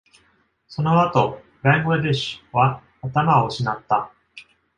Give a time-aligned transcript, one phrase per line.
[0.67, 4.11] その後、Bangladesh は頭を失った。